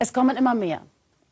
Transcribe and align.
Es 0.00 0.12
kommen 0.12 0.36
immer 0.36 0.54
mehr. 0.54 0.82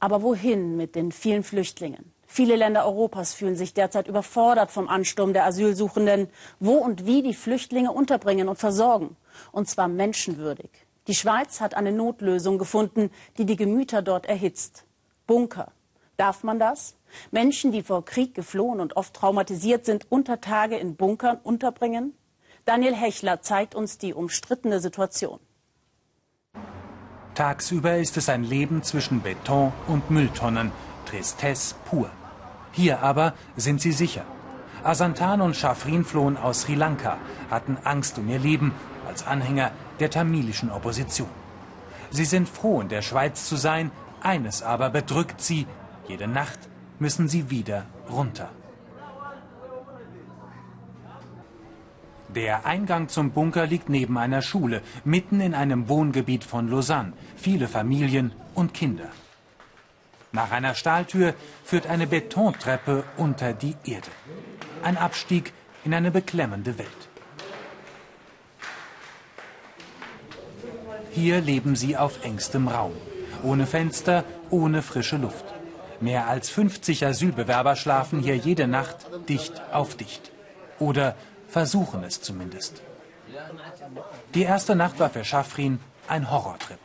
Aber 0.00 0.22
wohin 0.22 0.76
mit 0.76 0.96
den 0.96 1.12
vielen 1.12 1.44
Flüchtlingen? 1.44 2.12
Viele 2.26 2.56
Länder 2.56 2.84
Europas 2.84 3.32
fühlen 3.32 3.54
sich 3.54 3.74
derzeit 3.74 4.08
überfordert 4.08 4.72
vom 4.72 4.88
Ansturm 4.88 5.32
der 5.32 5.46
Asylsuchenden. 5.46 6.28
Wo 6.58 6.74
und 6.74 7.06
wie 7.06 7.22
die 7.22 7.34
Flüchtlinge 7.34 7.92
unterbringen 7.92 8.48
und 8.48 8.58
versorgen. 8.58 9.16
Und 9.52 9.68
zwar 9.68 9.86
menschenwürdig. 9.86 10.70
Die 11.06 11.14
Schweiz 11.14 11.60
hat 11.60 11.74
eine 11.74 11.92
Notlösung 11.92 12.58
gefunden, 12.58 13.10
die 13.38 13.46
die 13.46 13.54
Gemüter 13.54 14.02
dort 14.02 14.26
erhitzt. 14.26 14.84
Bunker. 15.28 15.70
Darf 16.16 16.42
man 16.42 16.58
das? 16.58 16.96
Menschen, 17.30 17.70
die 17.70 17.82
vor 17.82 18.04
Krieg 18.04 18.34
geflohen 18.34 18.80
und 18.80 18.96
oft 18.96 19.14
traumatisiert 19.14 19.86
sind, 19.86 20.10
unter 20.10 20.40
Tage 20.40 20.76
in 20.76 20.96
Bunkern 20.96 21.38
unterbringen? 21.42 22.16
Daniel 22.64 22.96
Hechler 22.96 23.42
zeigt 23.42 23.76
uns 23.76 23.98
die 23.98 24.12
umstrittene 24.12 24.80
Situation. 24.80 25.38
Tagsüber 27.36 27.98
ist 27.98 28.16
es 28.16 28.30
ein 28.30 28.44
Leben 28.44 28.82
zwischen 28.82 29.20
Beton 29.20 29.70
und 29.88 30.10
Mülltonnen. 30.10 30.72
Tristesse 31.04 31.74
pur. 31.84 32.08
Hier 32.72 33.02
aber 33.02 33.34
sind 33.56 33.82
sie 33.82 33.92
sicher. 33.92 34.24
Asantan 34.82 35.42
und 35.42 35.54
Shafrin 35.54 36.06
flohen 36.06 36.38
aus 36.38 36.62
Sri 36.62 36.74
Lanka, 36.74 37.18
hatten 37.50 37.76
Angst 37.84 38.16
um 38.16 38.26
ihr 38.30 38.38
Leben 38.38 38.72
als 39.06 39.26
Anhänger 39.26 39.70
der 40.00 40.08
tamilischen 40.08 40.70
Opposition. 40.70 41.28
Sie 42.10 42.24
sind 42.24 42.48
froh, 42.48 42.80
in 42.80 42.88
der 42.88 43.02
Schweiz 43.02 43.46
zu 43.46 43.56
sein, 43.56 43.90
eines 44.22 44.62
aber 44.62 44.88
bedrückt 44.88 45.42
sie, 45.42 45.66
jede 46.08 46.28
Nacht 46.28 46.58
müssen 46.98 47.28
sie 47.28 47.50
wieder 47.50 47.84
runter. 48.10 48.48
Der 52.34 52.66
Eingang 52.66 53.08
zum 53.08 53.30
Bunker 53.30 53.66
liegt 53.66 53.88
neben 53.88 54.18
einer 54.18 54.42
Schule, 54.42 54.82
mitten 55.04 55.40
in 55.40 55.54
einem 55.54 55.88
Wohngebiet 55.88 56.44
von 56.44 56.68
Lausanne. 56.68 57.12
Viele 57.36 57.68
Familien 57.68 58.32
und 58.54 58.74
Kinder. 58.74 59.08
Nach 60.32 60.50
einer 60.50 60.74
Stahltür 60.74 61.34
führt 61.64 61.86
eine 61.86 62.06
Betontreppe 62.06 63.04
unter 63.16 63.52
die 63.52 63.76
Erde. 63.84 64.10
Ein 64.82 64.98
Abstieg 64.98 65.52
in 65.84 65.94
eine 65.94 66.10
beklemmende 66.10 66.78
Welt. 66.78 66.88
Hier 71.12 71.40
leben 71.40 71.76
sie 71.76 71.96
auf 71.96 72.22
engstem 72.24 72.68
Raum. 72.68 72.92
Ohne 73.42 73.66
Fenster, 73.66 74.24
ohne 74.50 74.82
frische 74.82 75.16
Luft. 75.16 75.44
Mehr 76.00 76.28
als 76.28 76.50
50 76.50 77.06
Asylbewerber 77.06 77.76
schlafen 77.76 78.20
hier 78.20 78.36
jede 78.36 78.66
Nacht 78.66 79.06
dicht 79.28 79.62
auf 79.72 79.96
dicht. 79.96 80.30
Oder 80.78 81.14
versuchen 81.48 82.04
es 82.04 82.20
zumindest. 82.20 82.82
Die 84.34 84.42
erste 84.42 84.74
Nacht 84.76 84.98
war 84.98 85.10
für 85.10 85.24
Schafrin 85.24 85.80
ein 86.08 86.30
Horrortrip. 86.30 86.78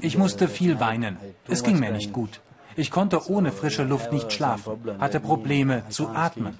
Ich 0.00 0.18
musste 0.18 0.48
viel 0.48 0.80
weinen. 0.80 1.16
Es 1.48 1.62
ging 1.62 1.78
mir 1.78 1.92
nicht 1.92 2.12
gut. 2.12 2.40
Ich 2.74 2.90
konnte 2.90 3.28
ohne 3.28 3.52
frische 3.52 3.84
Luft 3.84 4.12
nicht 4.12 4.32
schlafen, 4.32 4.98
hatte 4.98 5.20
Probleme 5.20 5.84
zu 5.88 6.08
atmen. 6.08 6.58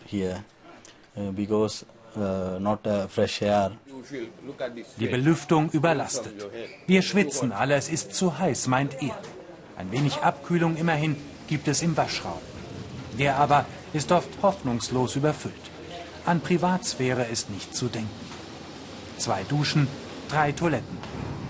Die 4.98 5.06
Belüftung 5.06 5.70
überlastet. 5.70 6.46
Wir 6.86 7.02
schwitzen 7.02 7.52
alle, 7.52 7.74
es 7.74 7.88
ist 7.88 8.14
zu 8.14 8.38
heiß, 8.38 8.66
meint 8.66 9.02
er. 9.02 9.16
Ein 9.76 9.90
wenig 9.90 10.18
Abkühlung 10.18 10.76
immerhin 10.76 11.16
gibt 11.48 11.66
es 11.68 11.82
im 11.82 11.96
Waschraum. 11.96 12.40
Der 13.18 13.36
aber 13.36 13.64
ist 13.92 14.12
oft 14.12 14.30
hoffnungslos 14.42 15.16
überfüllt. 15.16 15.54
An 16.24 16.40
Privatsphäre 16.40 17.24
ist 17.24 17.50
nicht 17.50 17.74
zu 17.74 17.86
denken. 17.86 18.10
Zwei 19.18 19.42
Duschen, 19.44 19.88
drei 20.28 20.52
Toiletten. 20.52 20.98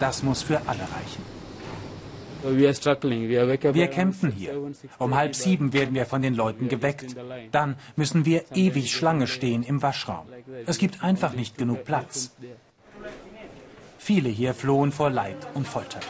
Das 0.01 0.23
muss 0.23 0.43
für 0.43 0.61
alle 0.67 0.81
reichen. 0.81 1.23
Wir 2.45 3.87
kämpfen 3.89 4.33
hier. 4.33 4.61
Um 4.99 5.15
halb 5.15 5.37
sieben 5.37 5.73
werden 5.73 5.95
wir 5.95 6.07
von 6.07 6.23
den 6.23 6.35
Leuten 6.35 6.69
geweckt. 6.69 7.15
Dann 7.53 7.77
müssen 7.95 8.25
wir 8.25 8.45
ewig 8.55 8.93
Schlange 8.93 9.29
stehen 9.29 9.63
im 9.63 9.81
Waschraum. 9.81 10.27
Es 10.67 10.79
gibt 10.79 11.05
einfach 11.05 11.35
nicht 11.35 11.57
genug 11.57 11.85
Platz. 11.85 12.35
Viele 13.99 14.29
hier 14.29 14.55
flohen 14.55 14.91
vor 14.91 15.11
Leid 15.11 15.37
und 15.55 15.69
Folter. 15.69 16.01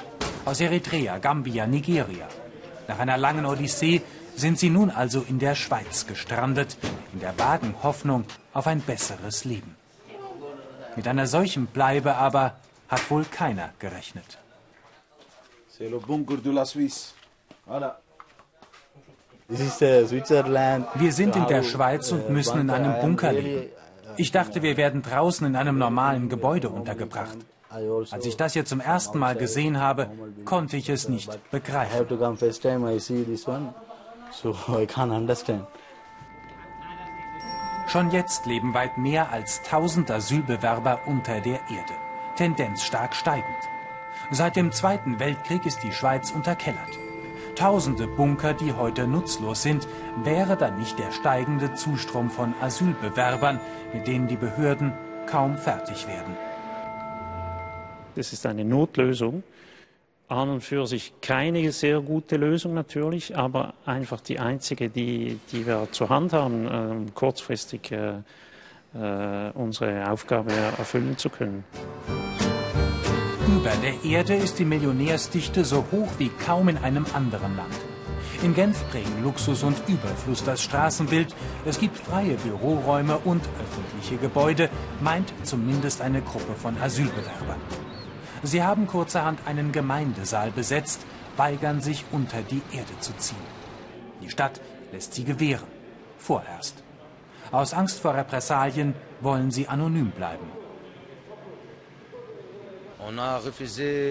Aus 0.47 0.61
Eritrea, 0.61 1.19
Gambia, 1.19 1.67
Nigeria. 1.67 2.27
Nach 2.89 2.99
einer 2.99 3.19
langen 3.19 3.45
Odyssee 3.45 4.01
sind 4.37 4.59
sie 4.59 4.71
nun 4.71 4.91
also 4.91 5.25
in 5.29 5.39
der 5.39 5.55
Schweiz 5.55 6.07
gestrandet, 6.07 6.77
in 7.13 7.21
der 7.21 7.39
vagen 7.39 7.75
Hoffnung 7.83 8.25
auf 8.53 8.67
ein 8.67 8.81
besseres 8.81 9.45
Leben. 9.45 9.77
Mit 10.97 11.09
einer 11.09 11.27
solchen 11.27 11.67
Bleibe 11.67 12.17
aber 12.17 12.57
hat 12.89 13.11
wohl 13.11 13.25
keiner 13.25 13.71
gerechnet. 13.79 14.39
Wir 19.49 21.13
sind 21.13 21.37
in 21.37 21.47
der 21.47 21.63
Schweiz 21.63 22.13
und 22.13 22.31
müssen 22.31 22.61
in 22.61 22.71
einem 22.71 23.01
Bunker 23.01 23.33
leben. 23.33 23.71
Ich 24.17 24.31
dachte, 24.31 24.63
wir 24.63 24.77
werden 24.77 25.03
draußen 25.03 25.47
in 25.47 25.57
einem 25.57 25.79
normalen 25.79 26.29
Gebäude 26.29 26.69
untergebracht. 26.69 27.39
Als 28.11 28.27
ich 28.27 28.37
das 28.37 28.53
hier 28.53 28.67
zum 28.67 28.81
ersten 28.81 29.19
Mal 29.19 29.35
gesehen 29.35 29.81
habe, 29.81 30.11
konnte 30.45 30.77
ich 30.77 30.91
es 30.91 31.09
nicht 31.09 31.39
begreifen. 31.51 32.07
Schon 37.87 38.11
jetzt 38.11 38.47
leben 38.47 38.75
weit 38.75 38.97
mehr 38.97 39.31
als 39.31 39.61
1000 39.65 40.11
Asylbewerber 40.11 41.01
unter 41.07 41.41
der 41.41 41.61
Erde. 41.71 41.93
Tendenz 42.37 42.83
stark 42.83 43.15
steigend. 43.15 43.45
Seit 44.31 44.57
dem 44.57 44.73
Zweiten 44.73 45.21
Weltkrieg 45.21 45.67
ist 45.67 45.83
die 45.83 45.93
Schweiz 45.93 46.31
unterkellert. 46.31 46.99
Tausende 47.57 48.07
Bunker, 48.07 48.55
die 48.55 48.73
heute 48.73 49.07
nutzlos 49.07 49.63
sind, 49.63 49.87
wäre 50.25 50.57
dann 50.57 50.79
nicht 50.79 50.99
der 50.99 51.13
steigende 51.13 51.75
Zustrom 51.75 52.31
von 52.31 52.55
Asylbewerbern, 52.63 53.61
mit 53.93 54.07
denen 54.07 54.27
die 54.27 54.37
Behörden 54.37 54.95
kaum 55.27 55.59
fertig 55.59 56.09
werden. 56.09 56.35
Das 58.15 58.33
ist 58.33 58.47
eine 58.47 58.65
Notlösung. 58.65 59.43
An 60.33 60.49
und 60.49 60.61
für 60.63 60.87
sich 60.87 61.13
keine 61.21 61.71
sehr 61.73 62.01
gute 62.01 62.37
Lösung 62.37 62.75
natürlich, 62.75 63.37
aber 63.37 63.75
einfach 63.85 64.21
die 64.21 64.39
einzige, 64.39 64.89
die, 64.89 65.39
die 65.53 65.67
wir 65.67 65.89
zur 65.93 66.09
Hand 66.09 66.33
haben, 66.33 66.67
um 66.67 67.15
kurzfristig 67.15 67.93
äh, 67.93 68.15
äh, 68.95 69.51
unsere 69.55 70.11
Aufgabe 70.11 70.53
erfüllen 70.53 71.17
zu 71.19 71.29
können. 71.31 71.65
Über 73.47 73.71
der 73.83 74.11
Erde 74.11 74.35
ist 74.35 74.59
die 74.59 74.65
Millionärsdichte 74.65 75.65
so 75.65 75.85
hoch 75.93 76.09
wie 76.19 76.31
kaum 76.45 76.69
in 76.69 76.79
einem 76.79 77.07
anderen 77.13 77.57
Land. 77.57 77.75
In 78.43 78.55
Genf 78.55 78.83
prägen 78.91 79.23
Luxus 79.23 79.63
und 79.63 79.77
Überfluss 79.87 80.43
das 80.43 80.63
Straßenbild. 80.63 81.35
Es 81.65 81.79
gibt 81.79 81.97
freie 81.97 82.35
Büroräume 82.35 83.19
und 83.19 83.43
öffentliche 83.61 84.17
Gebäude, 84.17 84.69
meint 85.01 85.33
zumindest 85.45 86.01
eine 86.01 86.23
Gruppe 86.23 86.55
von 86.55 86.77
Asylbewerbern. 86.79 87.61
Sie 88.43 88.63
haben 88.63 88.87
kurzerhand 88.87 89.41
einen 89.47 89.73
Gemeindesaal 89.73 90.51
besetzt, 90.51 91.01
weigern 91.37 91.81
sich 91.81 92.05
unter 92.11 92.43
die 92.43 92.63
Erde 92.73 92.99
zu 93.01 93.13
ziehen. 93.17 93.37
Die 94.21 94.31
Stadt 94.31 94.61
lässt 94.93 95.15
sie 95.15 95.25
gewähren. 95.25 95.69
Vorerst. 96.19 96.83
Aus 97.51 97.75
Angst 97.75 98.01
vor 98.01 98.15
Repressalien 98.15 98.95
wollen 99.21 99.51
sie 99.51 99.69
anonym 99.69 100.11
bleiben. 100.11 100.47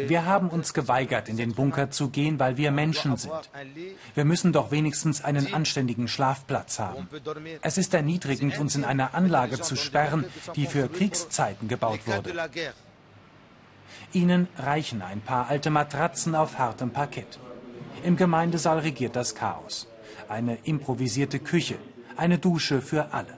Wir 0.07 0.25
haben 0.25 0.49
uns 0.49 0.73
geweigert, 0.73 1.29
in 1.29 1.37
den 1.37 1.53
Bunker 1.53 1.91
zu 1.91 2.09
gehen, 2.09 2.39
weil 2.39 2.57
wir 2.57 2.71
Menschen 2.71 3.15
sind. 3.15 3.33
Wir 4.15 4.25
müssen 4.25 4.51
doch 4.51 4.71
wenigstens 4.71 5.23
einen 5.23 5.53
anständigen 5.53 6.09
Schlafplatz 6.09 6.79
haben. 6.79 7.07
Es 7.61 7.77
ist 7.77 7.93
erniedrigend, 7.93 8.59
uns 8.59 8.75
in 8.75 8.83
einer 8.83 9.15
Anlage 9.15 9.61
zu 9.61 9.77
sperren, 9.77 10.25
die 10.55 10.67
für 10.67 10.89
Kriegszeiten 10.89 11.69
gebaut 11.69 12.01
wurde. 12.05 12.33
Ihnen 14.13 14.47
reichen 14.57 15.01
ein 15.01 15.21
paar 15.21 15.49
alte 15.49 15.69
Matratzen 15.69 16.35
auf 16.35 16.57
hartem 16.57 16.91
Parkett. 16.91 17.39
Im 18.03 18.15
Gemeindesaal 18.15 18.79
regiert 18.79 19.15
das 19.15 19.35
Chaos. 19.35 19.87
Eine 20.27 20.57
improvisierte 20.63 21.39
Küche, 21.39 21.75
eine 22.17 22.37
Dusche 22.37 22.81
für 22.81 23.13
alle. 23.13 23.37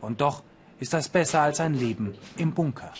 Und 0.00 0.20
doch 0.20 0.42
ist 0.80 0.92
das 0.92 1.08
besser 1.08 1.40
als 1.40 1.60
ein 1.60 1.74
Leben 1.74 2.14
im 2.36 2.52
Bunker. 2.52 2.92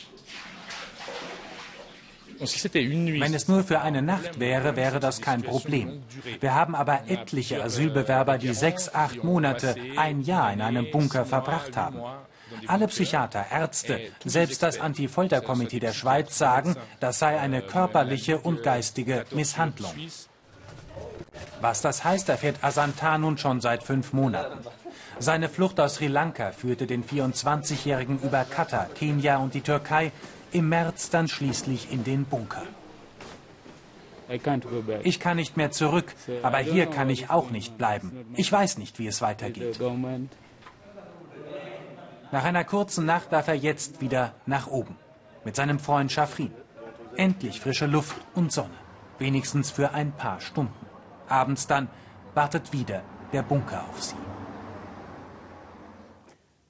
Wenn 2.38 3.34
es 3.34 3.46
nur 3.46 3.62
für 3.62 3.80
eine 3.82 4.02
Nacht 4.02 4.40
wäre, 4.40 4.74
wäre 4.74 4.98
das 4.98 5.20
kein 5.20 5.42
Problem. 5.42 6.02
Wir 6.40 6.54
haben 6.54 6.74
aber 6.74 7.02
etliche 7.06 7.62
Asylbewerber, 7.62 8.36
die 8.38 8.52
sechs, 8.52 8.92
acht 8.92 9.22
Monate, 9.22 9.76
ein 9.96 10.22
Jahr 10.22 10.52
in 10.52 10.60
einem 10.60 10.90
Bunker 10.90 11.24
verbracht 11.24 11.76
haben. 11.76 12.00
Alle 12.66 12.88
Psychiater, 12.88 13.46
Ärzte, 13.50 14.00
selbst 14.24 14.62
das 14.62 14.80
Anti-Folter-Komitee 14.80 15.80
der 15.80 15.92
Schweiz 15.92 16.38
sagen, 16.38 16.76
das 17.00 17.18
sei 17.18 17.38
eine 17.38 17.62
körperliche 17.62 18.38
und 18.38 18.62
geistige 18.62 19.24
Misshandlung. 19.32 19.94
Was 21.60 21.80
das 21.80 22.04
heißt, 22.04 22.28
erfährt 22.28 22.56
Asanta 22.62 23.18
nun 23.18 23.38
schon 23.38 23.60
seit 23.60 23.82
fünf 23.82 24.12
Monaten. 24.12 24.58
Seine 25.18 25.48
Flucht 25.48 25.78
aus 25.78 25.96
Sri 25.96 26.08
Lanka 26.08 26.52
führte 26.52 26.86
den 26.86 27.04
24-Jährigen 27.04 28.20
über 28.22 28.44
Katar, 28.44 28.88
Kenia 28.94 29.36
und 29.36 29.54
die 29.54 29.60
Türkei 29.60 30.10
im 30.50 30.68
März 30.68 31.10
dann 31.10 31.28
schließlich 31.28 31.92
in 31.92 32.04
den 32.04 32.24
Bunker. 32.24 32.62
Ich 35.04 35.20
kann 35.20 35.36
nicht 35.36 35.56
mehr 35.56 35.70
zurück, 35.70 36.14
aber 36.42 36.58
hier 36.58 36.86
kann 36.86 37.10
ich 37.10 37.30
auch 37.30 37.50
nicht 37.50 37.76
bleiben. 37.76 38.12
Ich 38.34 38.50
weiß 38.50 38.78
nicht, 38.78 38.98
wie 38.98 39.06
es 39.06 39.20
weitergeht. 39.20 39.78
Nach 42.32 42.44
einer 42.44 42.64
kurzen 42.64 43.04
Nacht 43.04 43.30
darf 43.30 43.46
er 43.46 43.54
jetzt 43.54 44.00
wieder 44.00 44.32
nach 44.46 44.66
oben 44.66 44.96
mit 45.44 45.54
seinem 45.54 45.78
Freund 45.78 46.10
Schafrin. 46.10 46.50
Endlich 47.14 47.60
frische 47.60 47.84
Luft 47.84 48.16
und 48.34 48.50
Sonne, 48.50 48.78
wenigstens 49.18 49.70
für 49.70 49.90
ein 49.90 50.12
paar 50.12 50.40
Stunden. 50.40 50.86
Abends 51.28 51.66
dann 51.66 51.90
wartet 52.32 52.72
wieder 52.72 53.02
der 53.34 53.42
Bunker 53.42 53.84
auf 53.90 54.02
sie. 54.02 54.16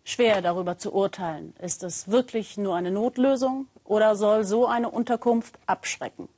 Schwer 0.02 0.42
darüber 0.42 0.78
zu 0.78 0.92
urteilen, 0.92 1.54
ist 1.60 1.84
es 1.84 2.10
wirklich 2.10 2.58
nur 2.58 2.74
eine 2.74 2.90
Notlösung 2.90 3.68
oder 3.84 4.16
soll 4.16 4.42
so 4.42 4.66
eine 4.66 4.90
Unterkunft 4.90 5.60
abschrecken? 5.66 6.28